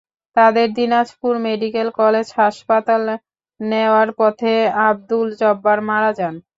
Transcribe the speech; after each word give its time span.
তাঁদের 0.37 0.67
Dinajpur 0.77 1.33
medical 1.45 1.87
college 1.99 2.27
হাসপাতাল 2.39 3.03
নেওয়ার 3.59 4.09
পথে 4.19 4.53
আবদুল 4.87 5.27
জব্বার 5.41 5.79
মারা 5.89 6.11
যান। 6.19 6.35